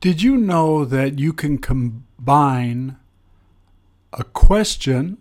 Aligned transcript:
Did 0.00 0.22
you 0.22 0.38
know 0.38 0.86
that 0.86 1.18
you 1.18 1.34
can 1.34 1.58
combine 1.58 2.96
a 4.14 4.24
question 4.24 5.18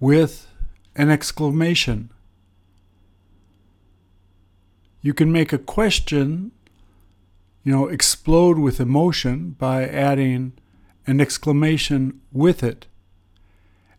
with 0.00 0.48
an 0.96 1.10
exclamation? 1.10 2.10
You 5.00 5.14
can 5.14 5.30
make 5.30 5.52
a 5.52 5.58
question, 5.58 6.50
you 7.62 7.70
know, 7.70 7.86
explode 7.86 8.58
with 8.58 8.80
emotion 8.80 9.50
by 9.50 9.86
adding 9.86 10.54
an 11.06 11.20
exclamation 11.20 12.20
with 12.32 12.64
it. 12.64 12.86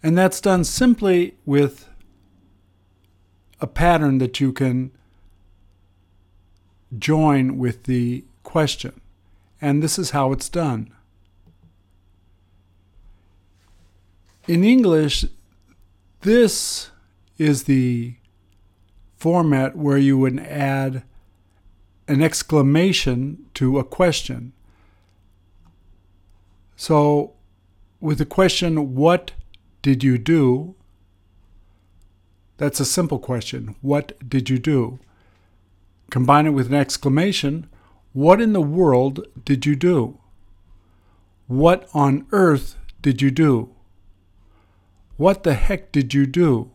And 0.04 0.18
that's 0.18 0.42
done 0.42 0.66
simply 0.66 1.36
with 1.46 1.88
a 3.62 3.68
pattern 3.68 4.18
that 4.18 4.42
you 4.42 4.52
can 4.52 4.92
join 7.00 7.58
with 7.58 7.84
the 7.84 8.26
question. 8.44 9.00
And 9.62 9.82
this 9.82 9.98
is 9.98 10.12
how 10.12 10.32
it's 10.32 10.50
done. 10.50 10.92
In 14.48 14.64
English, 14.64 15.26
this 16.22 16.92
is 17.38 17.64
the 17.64 18.16
format 19.18 19.76
where 19.76 19.98
you 19.98 20.18
would 20.18 20.40
add 20.40 21.04
an 22.08 22.22
exclamation 22.22 23.46
to 23.56 23.80
a 23.80 23.84
question. 23.84 24.54
So, 26.76 27.34
with 28.00 28.20
the 28.20 28.26
question, 28.26 28.96
What 28.96 29.32
did 29.82 30.04
you 30.04 30.18
do? 30.18 30.76
That's 32.58 32.80
a 32.80 32.86
simple 32.86 33.20
question. 33.20 33.76
What 33.82 34.14
did 34.28 34.50
you 34.50 34.60
do? 34.60 35.00
Combine 36.10 36.46
it 36.46 36.52
with 36.52 36.68
an 36.68 36.74
exclamation. 36.76 37.68
What 38.16 38.40
in 38.40 38.54
the 38.54 38.62
world 38.62 39.28
did 39.44 39.66
you 39.66 39.76
do? 39.76 40.18
What 41.48 41.90
on 41.94 42.26
earth 42.32 42.78
did 43.02 43.22
you 43.22 43.30
do? 43.30 43.76
What 45.18 45.44
the 45.44 45.54
heck 45.54 45.92
did 45.92 46.14
you 46.14 46.26
do? 46.26 46.72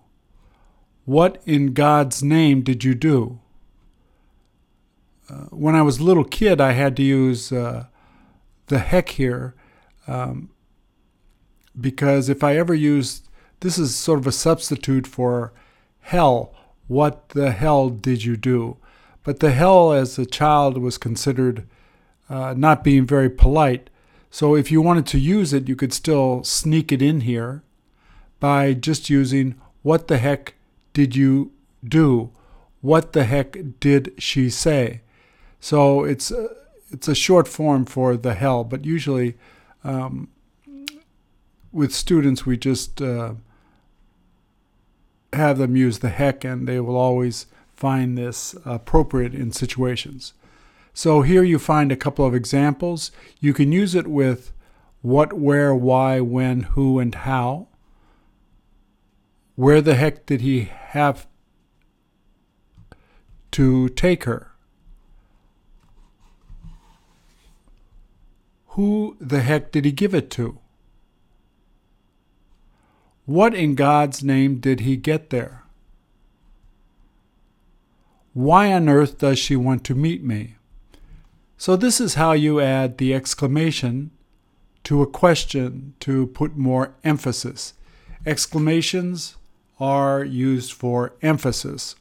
What 1.07 1.43
in 1.47 1.73
God's 1.73 2.23
name 2.23 2.61
did 2.61 2.85
you 2.85 2.95
do? 2.95 3.41
Uh, 5.31 5.47
when 5.47 5.75
I 5.75 5.81
was 5.81 5.99
a 5.99 6.05
little 6.05 6.25
kid, 6.25 6.61
I 6.61 6.73
had 6.73 6.95
to 6.99 7.03
use 7.03 7.51
uh, 7.51 7.87
the 8.67 8.81
heck 8.81 9.09
here 9.09 9.55
um, 10.07 10.51
because 11.81 12.29
if 12.29 12.45
I 12.45 12.57
ever 12.57 12.75
used 12.75 13.31
this 13.61 13.79
is 13.79 13.95
sort 13.95 14.19
of 14.19 14.27
a 14.27 14.33
substitute 14.33 15.07
for 15.07 15.55
hell. 16.01 16.55
What 16.87 17.31
the 17.31 17.53
hell 17.53 17.89
did 17.89 18.25
you 18.25 18.37
do? 18.37 18.77
But 19.23 19.41
the 19.41 19.51
hell 19.51 19.93
as 19.93 20.19
a 20.19 20.27
child 20.27 20.79
was 20.79 20.99
considered 20.99 21.67
uh, 22.29 22.55
not 22.57 22.85
being 22.85 23.07
very 23.07 23.29
polite. 23.29 23.91
So 24.31 24.55
if 24.55 24.71
you 24.71 24.81
wanted 24.81 25.07
to 25.09 25.19
use 25.19 25.53
it, 25.53 25.69
you 25.69 25.77
could 25.77 25.93
still 25.93 26.45
sneak 26.45 26.93
it 26.93 27.03
in 27.03 27.23
here 27.23 27.63
by 28.39 28.73
just 28.73 29.11
using 29.11 29.61
what 29.83 30.09
the 30.09 30.19
heck 30.19 30.55
did 30.93 31.17
you 31.17 31.53
do? 31.85 32.31
What 32.81 33.13
the 33.13 33.25
heck 33.25 33.57
did 33.81 34.15
she 34.19 34.49
say? 34.49 35.03
So 35.61 36.05
it's 36.05 36.33
it's 36.91 37.09
a 37.09 37.15
short 37.15 37.47
form 37.47 37.85
for 37.85 38.17
the 38.17 38.35
hell, 38.35 38.65
but 38.65 38.85
usually 38.85 39.37
um, 39.85 40.29
with 41.73 41.95
students 41.95 42.47
we 42.47 42.57
just 42.57 43.01
uh, 43.01 43.35
have 45.33 45.59
them 45.59 45.77
use 45.77 45.99
the 45.99 46.09
heck 46.09 46.45
and 46.45 46.67
they 46.67 46.81
will 46.81 46.97
always 46.97 47.47
find 47.81 48.19
this 48.19 48.55
appropriate 48.67 49.35
in 49.35 49.51
situations. 49.53 50.35
So 50.93 51.23
here 51.23 51.43
you 51.43 51.59
find 51.59 51.91
a 51.91 51.97
couple 51.97 52.27
of 52.27 52.35
examples. 52.35 53.11
You 53.41 53.55
can 53.55 53.73
use 53.73 53.95
it 53.95 54.07
with 54.07 54.53
what, 55.01 55.33
where, 55.33 55.75
why, 55.75 56.21
when, 56.21 56.61
who, 56.75 56.99
and 56.99 57.15
how. 57.15 57.69
Where 59.55 59.81
the 59.81 59.95
heck 59.95 60.27
did 60.27 60.43
he 60.43 60.65
have 60.65 61.27
to 63.53 63.89
take 63.89 64.25
her? 64.25 64.53
Who 68.75 69.17
the 69.19 69.41
heck 69.41 69.73
did 69.73 69.87
he 69.87 69.93
give 69.93 70.15
it 70.15 70.31
to? 70.33 70.59
What 73.25 73.55
in 73.55 73.75
God's 73.75 74.23
name 74.23 74.61
did 74.61 74.81
he 74.81 74.99
get 74.99 75.31
there? 75.31 75.60
Why 78.33 78.73
on 78.73 78.89
earth 78.89 79.19
does 79.19 79.39
she 79.39 79.57
want 79.57 79.85
to 79.85 79.95
meet 79.95 80.23
me? 80.23 80.55
So, 81.57 81.77
this 81.77 82.01
is 82.01 82.15
how 82.15 82.33
you 82.33 82.61
add 82.61 82.99
the 82.99 83.13
exclamation 83.13 84.13
to 84.85 85.03
a 85.03 85.07
question 85.07 85.95
to 86.01 86.29
put 86.29 86.57
more 86.57 86.95
emphasis. 87.05 87.75
Exclamations 88.25 89.37
are 89.79 90.25
used 90.25 90.73
for 90.73 91.15
emphasis. 91.23 91.97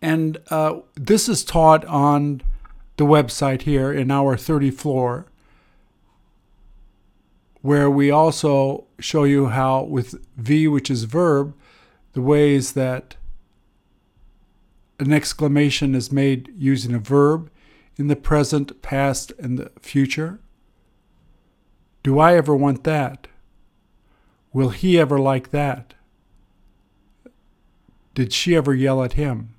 And 0.00 0.38
uh, 0.50 0.80
this 0.94 1.28
is 1.28 1.44
taught 1.44 1.84
on 1.86 2.42
the 2.96 3.04
website 3.04 3.62
here 3.62 3.92
in 3.92 4.10
hour 4.10 4.36
30 4.36 4.70
floor, 4.70 5.26
where 7.62 7.90
we 7.90 8.10
also 8.10 8.84
show 8.98 9.24
you 9.24 9.48
how, 9.48 9.82
with 9.82 10.24
V, 10.36 10.68
which 10.68 10.90
is 10.90 11.04
verb, 11.04 11.54
the 12.12 12.22
ways 12.22 12.72
that 12.72 13.16
an 14.98 15.12
exclamation 15.12 15.94
is 15.94 16.10
made 16.10 16.52
using 16.56 16.94
a 16.94 16.98
verb 16.98 17.50
in 17.96 18.08
the 18.08 18.16
present, 18.16 18.82
past, 18.82 19.32
and 19.38 19.58
the 19.58 19.70
future. 19.80 20.40
Do 22.02 22.18
I 22.18 22.36
ever 22.36 22.54
want 22.54 22.84
that? 22.84 23.26
Will 24.52 24.70
he 24.70 24.98
ever 24.98 25.18
like 25.18 25.50
that? 25.50 25.94
Did 28.14 28.32
she 28.32 28.56
ever 28.56 28.74
yell 28.74 29.02
at 29.02 29.14
him? 29.14 29.54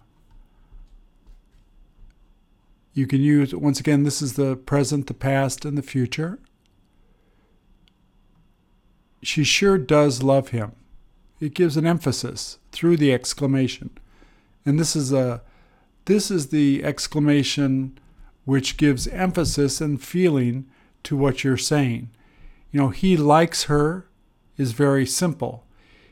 You 2.94 3.06
can 3.06 3.22
use, 3.22 3.54
once 3.54 3.80
again, 3.80 4.02
this 4.02 4.24
is 4.24 4.34
the 4.34 4.56
present, 4.56 5.06
the 5.06 5.14
past, 5.14 5.66
and 5.66 5.78
the 5.78 5.84
future. 5.84 6.40
She 9.22 9.44
sure 9.44 9.78
does 9.78 10.24
love 10.24 10.50
him. 10.50 10.72
It 11.40 11.54
gives 11.54 11.78
an 11.78 11.86
emphasis 11.86 12.58
through 12.72 12.98
the 12.98 13.14
exclamation. 13.14 13.92
And 14.68 14.78
this 14.78 14.98
is 14.98 15.14
a 15.14 15.42
this 16.06 16.30
is 16.30 16.48
the 16.48 16.84
exclamation 16.84 17.98
which 18.44 18.76
gives 18.76 19.08
emphasis 19.08 19.80
and 19.80 20.02
feeling 20.02 20.68
to 21.04 21.16
what 21.16 21.42
you're 21.42 21.56
saying. 21.56 22.10
You 22.72 22.82
know, 22.82 22.90
he 22.90 23.16
likes 23.16 23.64
her 23.64 24.10
is 24.58 24.74
very 24.74 25.06
simple. 25.06 25.66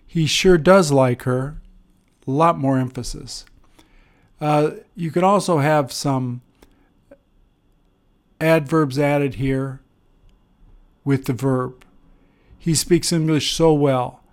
He 0.08 0.26
sure 0.26 0.58
does 0.58 0.90
like 0.90 1.24
her 1.24 1.62
a 2.26 2.32
lot 2.32 2.58
more 2.58 2.78
emphasis. 2.78 3.44
Uh, 4.40 4.72
you 4.96 5.12
can 5.12 5.26
also 5.26 5.58
have 5.58 5.92
some 5.92 6.42
adverbs 8.40 8.98
added 8.98 9.36
here 9.36 9.82
with 11.04 11.26
the 11.26 11.34
verb. 11.34 11.84
He 12.58 12.74
speaks 12.74 13.12
English 13.12 13.52
so 13.52 13.74
well. 13.74 14.24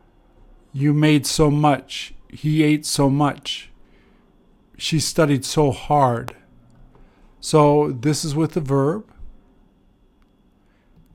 You 0.73 0.95
made 0.95 1.27
so 1.27 1.51
much. 1.51 2.15
He 2.29 2.63
ate 2.63 2.87
so 2.87 3.11
much. 3.11 3.72
She 4.77 4.99
studied 5.01 5.45
so 5.45 5.71
hard. 5.71 6.37
So 7.41 7.93
this 7.93 8.25
is 8.25 8.35
with 8.35 8.53
the 8.53 8.61
verb. 8.61 9.11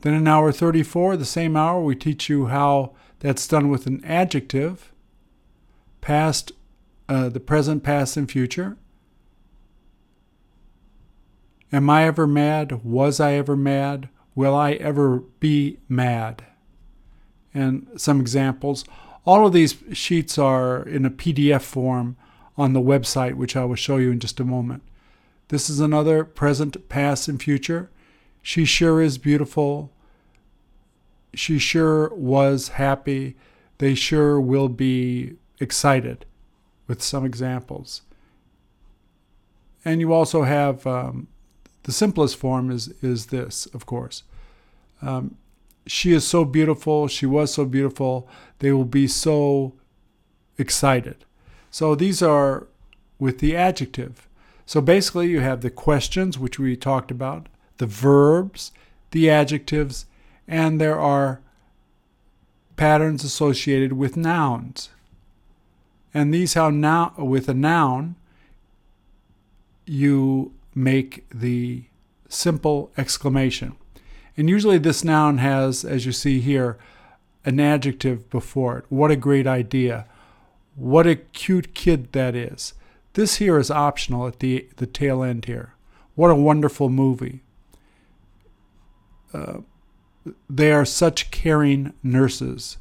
Then 0.01 0.13
in 0.13 0.27
hour 0.27 0.51
34, 0.51 1.17
the 1.17 1.25
same 1.25 1.55
hour, 1.57 1.81
we 1.81 1.95
teach 1.95 2.29
you 2.29 2.47
how 2.47 2.93
that's 3.19 3.47
done 3.47 3.69
with 3.69 3.87
an 3.87 4.03
adjective 4.05 4.91
past 6.01 6.51
uh, 7.09 7.29
the 7.29 7.39
present, 7.39 7.83
past, 7.83 8.17
and 8.17 8.29
future. 8.29 8.77
Am 11.71 11.89
I 11.89 12.05
ever 12.05 12.27
mad? 12.27 12.83
Was 12.83 13.19
I 13.19 13.33
ever 13.33 13.55
mad? 13.55 14.09
Will 14.35 14.55
I 14.55 14.73
ever 14.73 15.19
be 15.39 15.79
mad? 15.89 16.45
And 17.53 17.87
some 17.97 18.19
examples. 18.19 18.85
All 19.25 19.45
of 19.45 19.53
these 19.53 19.77
sheets 19.93 20.37
are 20.37 20.81
in 20.83 21.05
a 21.05 21.09
PDF 21.09 21.61
form 21.61 22.15
on 22.57 22.73
the 22.73 22.81
website, 22.81 23.35
which 23.35 23.55
I 23.55 23.65
will 23.65 23.75
show 23.75 23.97
you 23.97 24.11
in 24.11 24.19
just 24.19 24.39
a 24.39 24.45
moment. 24.45 24.83
This 25.49 25.69
is 25.69 25.79
another 25.79 26.23
present, 26.23 26.89
past, 26.89 27.27
and 27.27 27.41
future. 27.41 27.89
She 28.41 28.65
sure 28.65 29.01
is 29.01 29.17
beautiful. 29.17 29.91
She 31.33 31.59
sure 31.59 32.13
was 32.15 32.69
happy. 32.69 33.35
They 33.77 33.93
sure 33.93 34.39
will 34.41 34.69
be 34.69 35.33
excited 35.59 36.25
with 36.87 37.01
some 37.01 37.25
examples. 37.25 38.01
And 39.85 40.01
you 40.01 40.11
also 40.11 40.43
have 40.43 40.85
um, 40.87 41.27
the 41.83 41.91
simplest 41.91 42.35
form 42.35 42.71
is, 42.71 42.89
is 43.01 43.27
this, 43.27 43.67
of 43.67 43.85
course. 43.85 44.23
Um, 45.01 45.37
she 45.85 46.11
is 46.11 46.27
so 46.27 46.43
beautiful. 46.43 47.07
She 47.07 47.25
was 47.25 47.53
so 47.53 47.63
beautiful. 47.63 48.27
They 48.59 48.73
will 48.73 48.85
be 48.85 49.07
so 49.07 49.73
excited. 50.57 51.23
So 51.77 51.93
these 51.93 52.23
are 52.23 52.65
with 53.19 53.37
the 53.37 53.55
adjective. 53.55 54.27
So 54.65 54.81
basically, 54.81 55.27
you 55.27 55.41
have 55.41 55.61
the 55.61 55.69
questions, 55.69 56.39
which 56.39 56.57
we 56.57 56.75
talked 56.75 57.11
about, 57.11 57.49
the 57.77 57.85
verbs, 57.85 58.71
the 59.11 59.29
adjectives, 59.29 60.07
and 60.47 60.81
there 60.81 60.99
are 60.99 61.39
patterns 62.77 63.23
associated 63.23 63.93
with 63.93 64.17
nouns. 64.17 64.89
And 66.15 66.33
these 66.33 66.55
how 66.55 66.71
now 66.71 67.13
with 67.15 67.47
a 67.47 67.53
noun 67.53 68.15
you 69.85 70.53
make 70.73 71.29
the 71.29 71.83
simple 72.27 72.91
exclamation. 72.97 73.75
And 74.35 74.49
usually 74.49 74.79
this 74.79 75.03
noun 75.03 75.37
has, 75.37 75.85
as 75.85 76.07
you 76.07 76.11
see 76.11 76.39
here, 76.39 76.79
an 77.45 77.59
adjective 77.59 78.31
before 78.31 78.79
it. 78.79 78.85
What 78.89 79.11
a 79.11 79.15
great 79.15 79.45
idea. 79.45 80.07
What 80.77 81.07
a 81.07 81.15
cute 81.15 81.73
kid 81.73 82.11
that 82.13 82.35
is. 82.35 82.75
This 83.13 83.37
here 83.37 83.57
is 83.57 83.71
optional 83.71 84.27
at 84.27 84.39
the, 84.39 84.69
the 84.77 84.85
tail 84.85 85.23
end 85.23 85.45
here. 85.45 85.73
What 86.13 86.29
a 86.29 86.35
wonderful 86.35 86.89
movie. 86.89 87.41
Uh, 89.33 89.61
they 90.47 90.71
are 90.71 90.85
such 90.85 91.31
caring 91.31 91.93
nurses. 92.03 92.77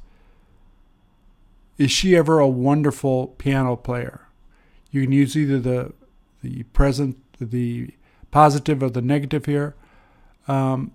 Is 1.78 1.90
she 1.90 2.14
ever 2.14 2.38
a 2.38 2.46
wonderful 2.46 3.28
piano 3.38 3.76
player? 3.76 4.28
You 4.90 5.02
can 5.02 5.12
use 5.12 5.36
either 5.36 5.58
the 5.58 5.92
the 6.42 6.64
present, 6.64 7.16
the 7.40 7.90
positive 8.30 8.82
or 8.82 8.90
the 8.90 9.02
negative 9.02 9.46
here. 9.46 9.74
Um, 10.46 10.92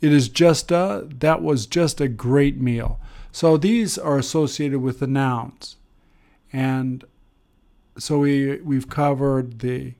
it 0.00 0.12
is 0.12 0.28
just 0.28 0.70
a, 0.70 1.06
that 1.18 1.42
was 1.42 1.66
just 1.66 2.00
a 2.00 2.08
great 2.08 2.60
meal. 2.60 3.00
So 3.32 3.56
these 3.56 3.98
are 3.98 4.18
associated 4.18 4.80
with 4.80 5.00
the 5.00 5.06
nouns. 5.06 5.76
And 6.52 7.04
so 7.98 8.18
we, 8.20 8.60
we've 8.60 8.88
covered 8.88 9.58
the 9.60 9.94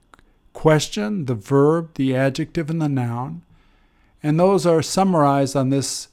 question, 0.53 1.27
the 1.27 1.35
verb, 1.35 1.95
the 1.95 2.17
adjective, 2.17 2.71
and 2.71 2.81
the 2.81 2.89
noun. 2.89 3.43
And 4.23 4.39
those 4.39 4.67
are 4.67 4.83
summarized 4.83 5.55
on 5.55 5.71
this 5.71 6.09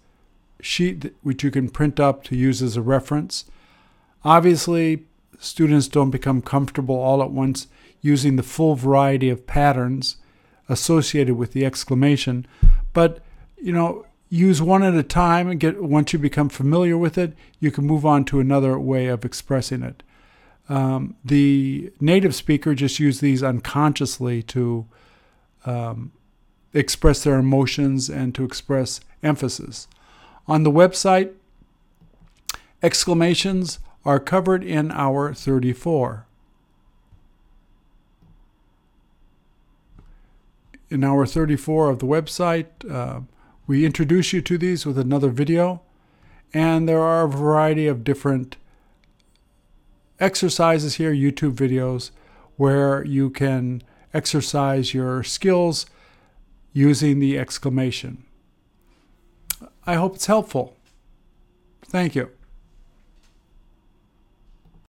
sheet, 0.61 1.13
which 1.21 1.43
you 1.43 1.51
can 1.51 1.69
print 1.69 1.99
up 1.99 2.23
to 2.25 2.35
use 2.35 2.61
as 2.61 2.77
a 2.77 2.81
reference. 2.81 3.45
Obviously, 4.23 5.05
students 5.39 5.87
don't 5.87 6.11
become 6.11 6.41
comfortable 6.41 6.95
all 6.95 7.21
at 7.21 7.31
once 7.31 7.67
using 8.01 8.35
the 8.35 8.43
full 8.43 8.75
variety 8.75 9.29
of 9.29 9.47
patterns 9.47 10.17
associated 10.69 11.35
with 11.35 11.53
the 11.53 11.65
exclamation, 11.65 12.45
but 12.93 13.19
you 13.65 13.71
know, 13.71 14.05
use 14.29 14.61
one 14.61 14.83
at 14.83 14.93
a 14.93 15.01
time 15.01 15.49
and 15.49 15.59
get 15.59 15.81
once 15.81 16.13
you 16.13 16.19
become 16.19 16.49
familiar 16.49 16.95
with 16.95 17.17
it, 17.17 17.33
you 17.59 17.71
can 17.71 17.83
move 17.83 18.05
on 18.05 18.23
to 18.25 18.39
another 18.39 18.77
way 18.77 19.07
of 19.07 19.25
expressing 19.25 19.81
it. 19.81 20.03
Um, 20.69 21.15
the 21.25 21.91
native 21.99 22.35
speaker 22.35 22.75
just 22.75 22.99
use 22.99 23.21
these 23.21 23.41
unconsciously 23.41 24.43
to 24.43 24.85
um, 25.65 26.11
express 26.73 27.23
their 27.23 27.39
emotions 27.39 28.07
and 28.07 28.35
to 28.35 28.43
express 28.43 28.99
emphasis. 29.23 29.87
On 30.47 30.61
the 30.61 30.71
website, 30.71 31.33
exclamations 32.83 33.79
are 34.05 34.19
covered 34.19 34.63
in 34.63 34.91
hour 34.91 35.33
34. 35.33 36.27
In 40.91 41.03
hour 41.03 41.25
34 41.25 41.89
of 41.89 41.97
the 41.97 42.05
website, 42.05 42.67
uh, 42.87 43.21
we 43.67 43.85
introduce 43.85 44.33
you 44.33 44.41
to 44.41 44.57
these 44.57 44.85
with 44.85 44.97
another 44.97 45.29
video, 45.29 45.81
and 46.53 46.87
there 46.87 47.01
are 47.01 47.23
a 47.23 47.29
variety 47.29 47.87
of 47.87 48.03
different 48.03 48.57
exercises 50.19 50.95
here, 50.95 51.13
YouTube 51.13 51.53
videos, 51.53 52.11
where 52.57 53.03
you 53.03 53.29
can 53.29 53.81
exercise 54.13 54.93
your 54.93 55.23
skills 55.23 55.85
using 56.73 57.19
the 57.19 57.37
exclamation. 57.37 58.23
I 59.85 59.95
hope 59.95 60.15
it's 60.15 60.27
helpful. 60.27 60.75
Thank 61.83 62.15
you. 62.15 62.31